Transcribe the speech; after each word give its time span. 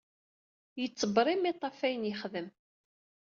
Yettebrimmiṭ 0.81 1.61
ɣef 1.65 1.79
ayen 1.87 2.07
yexdem. 2.09 2.47